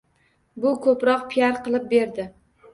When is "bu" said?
0.63-0.71